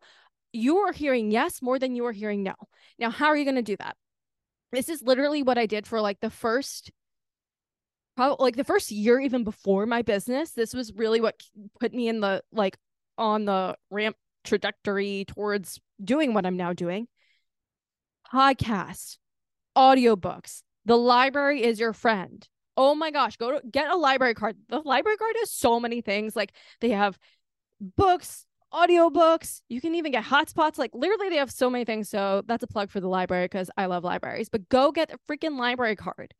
you 0.52 0.78
are 0.78 0.92
hearing 0.92 1.30
yes 1.30 1.60
more 1.60 1.78
than 1.78 1.94
you 1.94 2.06
are 2.06 2.12
hearing 2.12 2.42
no. 2.42 2.54
Now, 2.98 3.10
how 3.10 3.26
are 3.26 3.36
you 3.36 3.44
going 3.44 3.56
to 3.56 3.62
do 3.62 3.76
that? 3.76 3.96
This 4.72 4.88
is 4.88 5.02
literally 5.02 5.42
what 5.42 5.58
I 5.58 5.66
did 5.66 5.86
for 5.86 6.00
like 6.00 6.20
the 6.20 6.30
first 6.30 6.90
probably 8.16 8.42
like 8.44 8.56
the 8.56 8.64
first 8.64 8.90
year 8.90 9.20
even 9.20 9.44
before 9.44 9.86
my 9.86 10.02
business. 10.02 10.50
This 10.50 10.74
was 10.74 10.92
really 10.92 11.20
what 11.20 11.40
put 11.78 11.94
me 11.94 12.08
in 12.08 12.20
the 12.20 12.42
like 12.52 12.76
on 13.18 13.44
the 13.44 13.76
ramp 13.90 14.16
trajectory 14.44 15.24
towards 15.26 15.80
doing 16.02 16.32
what 16.32 16.46
I'm 16.46 16.56
now 16.56 16.72
doing. 16.72 17.08
Podcasts, 18.32 19.18
audiobooks, 19.76 20.62
the 20.84 20.96
library 20.96 21.62
is 21.62 21.80
your 21.80 21.92
friend. 21.92 22.48
Oh 22.76 22.94
my 22.94 23.10
gosh, 23.10 23.36
go 23.36 23.52
to 23.52 23.66
get 23.68 23.90
a 23.90 23.96
library 23.96 24.34
card. 24.34 24.56
The 24.68 24.78
library 24.78 25.16
card 25.16 25.34
has 25.40 25.50
so 25.50 25.80
many 25.80 26.00
things. 26.00 26.36
Like 26.36 26.52
they 26.80 26.90
have 26.90 27.18
books, 27.80 28.46
audiobooks. 28.72 29.62
You 29.68 29.80
can 29.80 29.94
even 29.94 30.12
get 30.12 30.24
hotspots. 30.24 30.78
Like 30.78 30.92
literally, 30.94 31.28
they 31.28 31.36
have 31.36 31.50
so 31.50 31.68
many 31.68 31.84
things. 31.84 32.08
So 32.08 32.42
that's 32.46 32.62
a 32.62 32.68
plug 32.68 32.90
for 32.90 33.00
the 33.00 33.08
library 33.08 33.46
because 33.46 33.70
I 33.76 33.86
love 33.86 34.04
libraries. 34.04 34.48
But 34.48 34.68
go 34.68 34.92
get 34.92 35.10
a 35.12 35.18
freaking 35.30 35.58
library 35.58 35.96
card. 35.96 36.34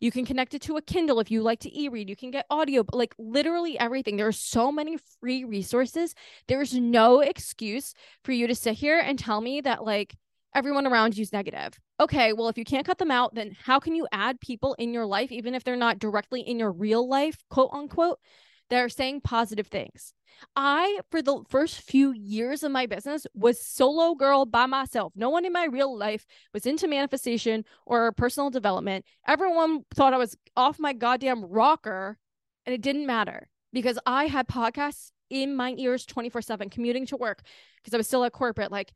You 0.00 0.10
can 0.10 0.24
connect 0.24 0.54
it 0.54 0.62
to 0.62 0.76
a 0.76 0.82
Kindle 0.82 1.20
if 1.20 1.30
you 1.30 1.42
like 1.42 1.60
to 1.60 1.78
e-read. 1.78 2.08
You 2.08 2.16
can 2.16 2.30
get 2.30 2.46
audio, 2.50 2.84
like 2.92 3.14
literally 3.18 3.78
everything. 3.78 4.16
There 4.16 4.26
are 4.26 4.32
so 4.32 4.72
many 4.72 4.98
free 5.20 5.44
resources. 5.44 6.14
There's 6.48 6.74
no 6.74 7.20
excuse 7.20 7.92
for 8.24 8.32
you 8.32 8.46
to 8.46 8.54
sit 8.54 8.74
here 8.74 8.98
and 8.98 9.18
tell 9.18 9.40
me 9.40 9.60
that 9.60 9.84
like 9.84 10.16
everyone 10.54 10.86
around 10.86 11.16
you 11.16 11.22
is 11.22 11.32
negative. 11.32 11.78
Okay, 12.00 12.32
well, 12.32 12.48
if 12.48 12.56
you 12.56 12.64
can't 12.64 12.86
cut 12.86 12.98
them 12.98 13.10
out, 13.10 13.34
then 13.34 13.54
how 13.62 13.78
can 13.78 13.94
you 13.94 14.08
add 14.10 14.40
people 14.40 14.74
in 14.78 14.94
your 14.94 15.06
life, 15.06 15.30
even 15.30 15.54
if 15.54 15.64
they're 15.64 15.76
not 15.76 15.98
directly 15.98 16.40
in 16.40 16.58
your 16.58 16.72
real 16.72 17.06
life, 17.06 17.44
quote 17.50 17.70
unquote, 17.72 18.18
that 18.70 18.82
are 18.82 18.88
saying 18.88 19.20
positive 19.22 19.66
things? 19.66 20.14
I, 20.56 21.00
for 21.10 21.22
the 21.22 21.42
first 21.48 21.80
few 21.82 22.12
years 22.12 22.62
of 22.62 22.72
my 22.72 22.86
business, 22.86 23.26
was 23.34 23.64
solo 23.64 24.14
girl 24.14 24.46
by 24.46 24.66
myself. 24.66 25.12
No 25.14 25.30
one 25.30 25.44
in 25.44 25.52
my 25.52 25.66
real 25.66 25.96
life 25.96 26.26
was 26.54 26.66
into 26.66 26.88
manifestation 26.88 27.64
or 27.86 28.12
personal 28.12 28.50
development. 28.50 29.04
Everyone 29.26 29.84
thought 29.94 30.14
I 30.14 30.18
was 30.18 30.36
off 30.56 30.78
my 30.78 30.92
goddamn 30.92 31.44
rocker, 31.44 32.18
and 32.64 32.74
it 32.74 32.80
didn't 32.80 33.06
matter 33.06 33.48
because 33.72 33.98
I 34.06 34.26
had 34.26 34.48
podcasts 34.48 35.10
in 35.28 35.54
my 35.54 35.74
ears 35.78 36.06
24 36.06 36.42
7 36.42 36.70
commuting 36.70 37.06
to 37.06 37.16
work 37.16 37.42
because 37.76 37.94
I 37.94 37.98
was 37.98 38.06
still 38.06 38.24
at 38.24 38.32
corporate. 38.32 38.72
Like, 38.72 38.92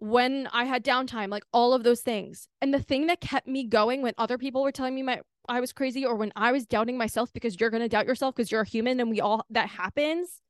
when 0.00 0.48
I 0.52 0.64
had 0.64 0.84
downtime, 0.84 1.30
like 1.30 1.44
all 1.52 1.72
of 1.72 1.82
those 1.82 2.00
things. 2.00 2.48
And 2.60 2.74
the 2.74 2.82
thing 2.82 3.06
that 3.06 3.20
kept 3.20 3.46
me 3.46 3.64
going 3.64 4.02
when 4.02 4.12
other 4.18 4.38
people 4.38 4.62
were 4.62 4.72
telling 4.72 4.94
me 4.94 5.02
my 5.02 5.20
I 5.48 5.60
was 5.60 5.72
crazy 5.72 6.04
or 6.04 6.16
when 6.16 6.32
I 6.36 6.52
was 6.52 6.66
doubting 6.66 6.98
myself 6.98 7.32
because 7.32 7.58
you're 7.58 7.70
going 7.70 7.82
to 7.82 7.88
doubt 7.88 8.06
yourself 8.06 8.34
because 8.34 8.50
you're 8.50 8.62
a 8.62 8.68
human 8.68 9.00
and 9.00 9.10
we 9.10 9.20
all 9.20 9.44
that 9.50 9.68
happens. 9.68 10.40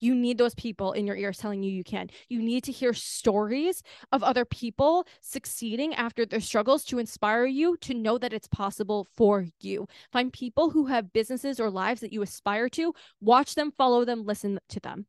You 0.00 0.16
need 0.16 0.36
those 0.36 0.56
people 0.56 0.92
in 0.92 1.06
your 1.06 1.14
ears 1.14 1.38
telling 1.38 1.62
you 1.62 1.70
you 1.70 1.84
can. 1.84 2.10
You 2.28 2.42
need 2.42 2.64
to 2.64 2.72
hear 2.72 2.92
stories 2.92 3.84
of 4.10 4.24
other 4.24 4.44
people 4.44 5.06
succeeding 5.20 5.94
after 5.94 6.26
their 6.26 6.40
struggles 6.40 6.84
to 6.86 6.98
inspire 6.98 7.46
you 7.46 7.76
to 7.82 7.94
know 7.94 8.18
that 8.18 8.32
it's 8.32 8.48
possible 8.48 9.06
for 9.14 9.46
you. 9.60 9.86
Find 10.10 10.32
people 10.32 10.70
who 10.70 10.86
have 10.86 11.12
businesses 11.12 11.60
or 11.60 11.70
lives 11.70 12.00
that 12.00 12.12
you 12.12 12.20
aspire 12.22 12.68
to, 12.70 12.92
watch 13.20 13.54
them, 13.54 13.70
follow 13.70 14.04
them, 14.04 14.24
listen 14.24 14.58
to 14.70 14.80
them 14.80 15.06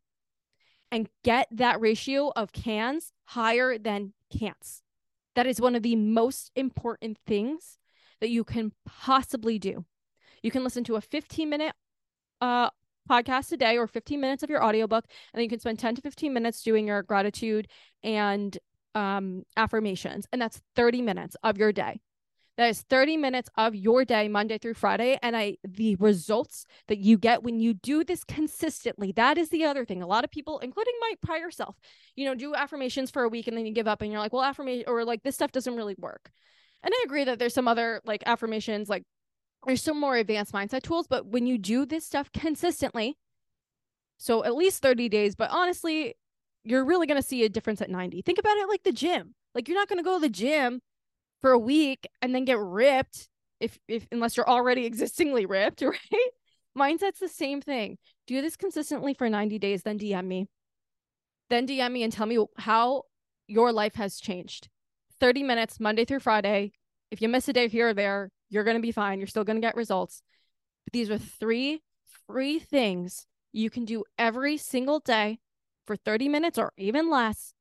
and 0.93 1.09
get 1.23 1.47
that 1.49 1.81
ratio 1.81 2.31
of 2.35 2.51
cans 2.51 3.13
higher 3.25 3.79
than 3.79 4.13
can'ts. 4.31 4.83
That 5.33 5.47
is 5.47 5.59
one 5.59 5.73
of 5.73 5.81
the 5.81 5.95
most 5.95 6.51
important 6.55 7.17
things 7.25 7.79
that 8.23 8.29
you 8.29 8.45
can 8.45 8.71
possibly 8.85 9.59
do. 9.59 9.83
You 10.41 10.49
can 10.49 10.63
listen 10.63 10.85
to 10.85 10.95
a 10.95 11.01
15 11.01 11.49
minute 11.49 11.73
uh, 12.39 12.69
podcast 13.09 13.51
a 13.51 13.57
day 13.57 13.77
or 13.77 13.85
15 13.85 14.21
minutes 14.21 14.43
of 14.43 14.49
your 14.49 14.63
audiobook, 14.63 15.03
and 15.33 15.39
then 15.39 15.43
you 15.43 15.49
can 15.49 15.59
spend 15.59 15.77
10 15.77 15.95
to 15.95 16.01
15 16.01 16.33
minutes 16.33 16.63
doing 16.63 16.87
your 16.87 17.03
gratitude 17.03 17.67
and 18.01 18.57
um, 18.95 19.43
affirmations. 19.57 20.25
And 20.31 20.41
that's 20.41 20.61
30 20.77 21.01
minutes 21.01 21.35
of 21.43 21.57
your 21.57 21.73
day. 21.73 21.99
That 22.55 22.69
is 22.69 22.83
30 22.83 23.17
minutes 23.17 23.49
of 23.57 23.75
your 23.75 24.05
day, 24.05 24.29
Monday 24.29 24.57
through 24.57 24.75
Friday. 24.75 25.19
And 25.21 25.35
I, 25.35 25.57
the 25.65 25.95
results 25.95 26.63
that 26.87 26.99
you 26.99 27.17
get 27.17 27.43
when 27.43 27.59
you 27.59 27.73
do 27.73 28.05
this 28.05 28.23
consistently, 28.23 29.11
that 29.17 29.37
is 29.37 29.49
the 29.49 29.65
other 29.65 29.83
thing. 29.83 30.01
A 30.01 30.07
lot 30.07 30.23
of 30.23 30.31
people, 30.31 30.59
including 30.59 30.93
my 31.01 31.15
prior 31.21 31.51
self, 31.51 31.75
you 32.15 32.23
know, 32.23 32.35
do 32.35 32.55
affirmations 32.55 33.11
for 33.11 33.23
a 33.23 33.29
week 33.29 33.49
and 33.49 33.57
then 33.57 33.65
you 33.65 33.73
give 33.73 33.87
up 33.89 34.01
and 34.01 34.13
you're 34.13 34.21
like, 34.21 34.31
well, 34.31 34.43
affirmation 34.43 34.85
or 34.87 35.03
like 35.03 35.23
this 35.23 35.35
stuff 35.35 35.51
doesn't 35.51 35.75
really 35.75 35.95
work. 35.97 36.31
And 36.83 36.93
I 36.93 37.03
agree 37.05 37.23
that 37.23 37.39
there's 37.39 37.53
some 37.53 37.67
other 37.67 38.01
like 38.05 38.23
affirmations, 38.25 38.89
like 38.89 39.03
there's 39.65 39.81
some 39.81 39.99
more 39.99 40.15
advanced 40.15 40.53
mindset 40.53 40.83
tools, 40.83 41.07
but 41.07 41.25
when 41.25 41.45
you 41.45 41.57
do 41.57 41.85
this 41.85 42.05
stuff 42.05 42.31
consistently, 42.31 43.17
so 44.17 44.43
at 44.43 44.55
least 44.55 44.81
30 44.81 45.09
days, 45.09 45.35
but 45.35 45.49
honestly, 45.51 46.15
you're 46.63 46.85
really 46.85 47.07
going 47.07 47.21
to 47.21 47.27
see 47.27 47.43
a 47.43 47.49
difference 47.49 47.81
at 47.81 47.89
90. 47.89 48.21
Think 48.21 48.39
about 48.39 48.57
it 48.57 48.69
like 48.69 48.83
the 48.83 48.91
gym. 48.91 49.35
Like 49.55 49.67
you're 49.67 49.77
not 49.77 49.87
going 49.87 49.99
to 49.99 50.03
go 50.03 50.15
to 50.15 50.21
the 50.21 50.29
gym 50.29 50.81
for 51.41 51.51
a 51.51 51.59
week 51.59 52.07
and 52.21 52.33
then 52.33 52.45
get 52.45 52.57
ripped 52.59 53.27
if 53.59 53.77
if 53.87 54.07
unless 54.11 54.35
you're 54.35 54.49
already 54.49 54.85
existingly 54.85 55.45
ripped, 55.45 55.81
right? 55.81 56.29
Mindset's 56.77 57.19
the 57.19 57.29
same 57.29 57.61
thing. 57.61 57.97
Do 58.25 58.41
this 58.41 58.55
consistently 58.55 59.13
for 59.13 59.29
90 59.29 59.59
days, 59.59 59.83
then 59.83 59.99
DM 59.99 60.25
me. 60.25 60.47
Then 61.49 61.67
DM 61.67 61.91
me 61.91 62.03
and 62.03 62.11
tell 62.11 62.25
me 62.25 62.43
how 62.57 63.03
your 63.47 63.71
life 63.71 63.95
has 63.95 64.19
changed. 64.19 64.69
30 65.23 65.43
minutes, 65.43 65.79
Monday 65.79 66.03
through 66.03 66.19
Friday. 66.19 66.73
If 67.09 67.21
you 67.21 67.29
miss 67.29 67.47
a 67.47 67.53
day 67.53 67.69
here 67.69 67.87
or 67.87 67.93
there, 67.93 68.29
you're 68.49 68.65
going 68.65 68.75
to 68.75 68.81
be 68.81 68.91
fine. 68.91 69.19
You're 69.19 69.27
still 69.27 69.45
going 69.45 69.55
to 69.55 69.65
get 69.65 69.77
results. 69.77 70.21
But 70.85 70.91
these 70.91 71.09
are 71.09 71.17
three 71.17 71.81
free 72.27 72.59
things 72.59 73.25
you 73.53 73.69
can 73.69 73.85
do 73.85 74.03
every 74.19 74.57
single 74.57 74.99
day 74.99 75.39
for 75.87 75.95
30 75.95 76.27
minutes 76.27 76.59
or 76.59 76.73
even 76.75 77.09
less 77.09 77.53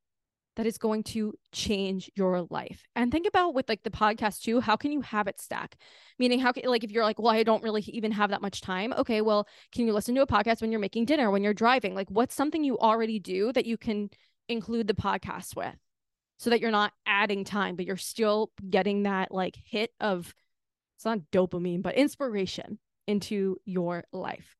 that 0.56 0.66
is 0.66 0.76
going 0.76 1.04
to 1.04 1.34
change 1.52 2.10
your 2.16 2.48
life. 2.50 2.82
And 2.96 3.12
think 3.12 3.28
about 3.28 3.54
with 3.54 3.68
like 3.68 3.84
the 3.84 3.90
podcast 3.90 4.42
too, 4.42 4.58
how 4.58 4.74
can 4.74 4.90
you 4.90 5.00
habit 5.00 5.40
stack? 5.40 5.76
Meaning 6.18 6.40
how 6.40 6.50
can 6.50 6.68
like 6.68 6.82
if 6.82 6.90
you're 6.90 7.04
like, 7.04 7.20
well, 7.20 7.32
I 7.32 7.44
don't 7.44 7.62
really 7.62 7.82
even 7.82 8.10
have 8.10 8.30
that 8.30 8.42
much 8.42 8.60
time. 8.60 8.92
Okay, 8.92 9.20
well, 9.20 9.46
can 9.70 9.86
you 9.86 9.92
listen 9.92 10.16
to 10.16 10.22
a 10.22 10.26
podcast 10.26 10.62
when 10.62 10.72
you're 10.72 10.80
making 10.80 11.04
dinner, 11.04 11.30
when 11.30 11.44
you're 11.44 11.54
driving? 11.54 11.94
Like 11.94 12.10
what's 12.10 12.34
something 12.34 12.64
you 12.64 12.76
already 12.76 13.20
do 13.20 13.52
that 13.52 13.66
you 13.66 13.76
can 13.76 14.10
include 14.48 14.88
the 14.88 14.94
podcast 14.94 15.54
with? 15.54 15.76
So 16.38 16.50
that 16.50 16.58
you're 16.60 16.72
not 16.72 16.92
adding 17.22 17.44
time, 17.44 17.76
but 17.76 17.86
you're 17.86 17.96
still 17.96 18.50
getting 18.68 19.04
that 19.04 19.32
like 19.32 19.56
hit 19.64 19.90
of 20.00 20.34
it's 20.96 21.04
not 21.04 21.20
dopamine, 21.32 21.82
but 21.82 21.94
inspiration 21.94 22.78
into 23.06 23.56
your 23.64 24.04
life. 24.12 24.56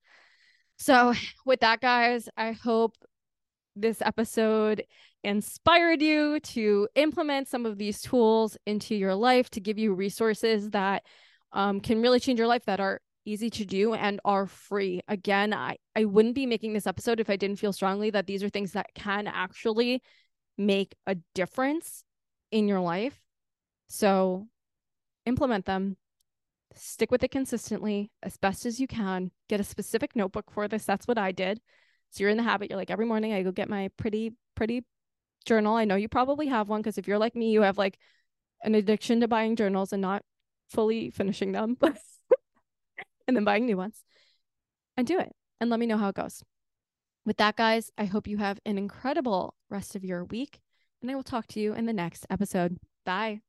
So, 0.76 1.14
with 1.47 1.61
that, 1.61 1.81
guys, 1.81 2.28
I 2.37 2.52
hope 2.52 2.95
this 3.76 4.02
episode 4.02 4.85
inspired 5.25 6.02
you 6.02 6.40
to 6.40 6.88
implement 6.95 7.49
some 7.49 7.64
of 7.66 7.78
these 7.78 8.00
tools 8.00 8.57
into 8.66 8.95
your 8.95 9.14
life 9.14 9.50
to 9.50 9.61
give 9.61 9.78
you 9.78 9.95
resources 9.95 10.71
that 10.71 11.04
um, 11.52 11.81
can 11.81 12.02
really 12.02 12.21
change 12.21 12.38
your 12.38 12.49
life 12.49 12.64
that 12.66 12.81
are 12.81 13.00
easy 13.25 13.50
to 13.50 13.64
do 13.64 13.95
and 13.95 14.21
are 14.25 14.47
free. 14.47 15.00
Again, 15.09 15.54
I, 15.54 15.76
I 15.95 16.04
wouldn't 16.04 16.35
be 16.35 16.47
making 16.47 16.73
this 16.73 16.87
episode 16.87 17.21
if 17.21 17.31
I 17.31 17.37
didn't 17.37 17.61
feel 17.61 17.73
strongly 17.73 18.11
that 18.11 18.26
these 18.26 18.42
are 18.42 18.49
things 18.49 18.73
that 18.73 18.87
can 18.95 19.26
actually 19.26 20.02
make 20.59 20.95
a 21.07 21.16
difference 21.35 22.04
in 22.52 22.68
your 22.68 22.80
life. 22.80 23.21
So 23.88 24.47
implement 25.26 25.66
them, 25.66 25.97
stick 26.75 27.11
with 27.11 27.25
it 27.25 27.30
consistently 27.30 28.12
as 28.23 28.37
best 28.37 28.64
as 28.64 28.78
you 28.78 28.87
can. 28.87 29.32
Get 29.49 29.61
a 29.61 29.64
specific 29.64 30.14
notebook 30.14 30.50
for 30.50 30.68
this. 30.68 30.85
That's 30.85 31.09
what 31.09 31.18
I 31.18 31.32
did. 31.32 31.61
So 32.11 32.23
you're 32.23 32.30
in 32.30 32.37
the 32.37 32.42
habit. 32.44 32.71
You're 32.71 32.78
like, 32.78 32.90
every 32.90 33.06
morning 33.06 33.32
I 33.32 33.42
go 33.42 33.50
get 33.50 33.68
my 33.68 33.90
pretty, 33.97 34.35
pretty 34.54 34.85
journal. 35.44 35.75
I 35.75 35.85
know 35.85 35.97
you 35.97 36.09
probably 36.09 36.47
have 36.47 36.68
one 36.68 36.80
because 36.80 36.99
if 36.99 37.09
you're 37.09 37.18
like 37.18 37.35
me, 37.35 37.50
you 37.50 37.62
have 37.62 37.78
like 37.78 37.99
an 38.62 38.75
addiction 38.75 39.21
to 39.21 39.28
buying 39.28 39.56
journals 39.56 39.92
and 39.92 40.02
not 40.02 40.23
fully 40.68 41.11
finishing 41.11 41.52
them, 41.52 41.76
and 43.26 43.37
then 43.37 43.44
buying 43.44 43.66
new 43.66 43.76
ones. 43.76 44.04
And 44.97 45.06
do 45.06 45.18
it 45.18 45.35
and 45.61 45.71
let 45.71 45.80
me 45.80 45.87
know 45.87 45.97
how 45.97 46.09
it 46.09 46.16
goes. 46.16 46.42
With 47.25 47.37
that, 47.37 47.56
guys, 47.56 47.90
I 47.97 48.04
hope 48.04 48.26
you 48.26 48.38
have 48.38 48.59
an 48.66 48.78
incredible 48.78 49.54
rest 49.71 49.94
of 49.94 50.04
your 50.04 50.25
week, 50.25 50.61
and 51.02 51.11
I 51.11 51.14
will 51.14 51.23
talk 51.23 51.47
to 51.49 51.61
you 51.61 51.75
in 51.75 51.87
the 51.87 51.92
next 51.92 52.26
episode. 52.30 52.78
Bye. 53.04 53.42